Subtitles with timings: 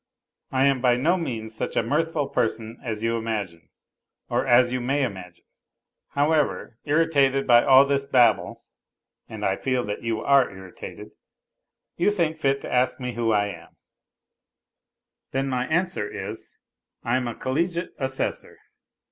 [0.51, 3.69] I am by no means such a mirthful person as you imagine,
[4.29, 5.45] or as you may imagine;
[6.13, 8.63] however, irritated by all this babble
[9.29, 11.11] (and I feel that you are irritated)
[11.97, 13.67] you think fit to ask me who am I
[15.33, 16.57] then my answer is,
[17.03, 18.57] I am a collegiate assessor.